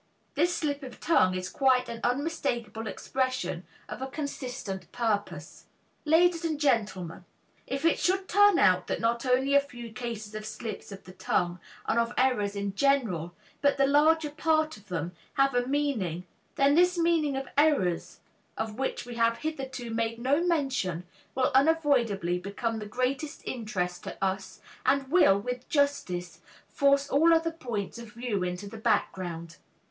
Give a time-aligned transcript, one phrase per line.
[0.33, 5.67] This slip of tongue is quite an unmistakable expression of a consistent purpose.
[6.05, 7.23] Ladies and gentlemen,
[7.67, 11.11] if it should turn out that not only a few cases of slips of the
[11.11, 16.25] tongue and of errors in general, but the larger part of them, have a meaning,
[16.55, 18.21] then this meaning of errors
[18.57, 21.03] of which we have hitherto made no mention,
[21.35, 27.31] will unavoidably become of the greatest interest to us and will, with justice, force all
[27.31, 29.57] other points of view into the background.